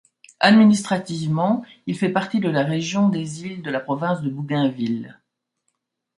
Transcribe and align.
Administrativement, 0.39 1.63
il 1.85 1.95
fait 1.95 2.09
partie 2.09 2.39
de 2.39 2.49
la 2.49 2.63
région 2.63 3.07
des 3.09 3.43
Îles 3.45 3.61
de 3.61 3.69
la 3.69 3.79
province 3.79 4.23
de 4.23 4.31
Bougainville. 4.31 5.21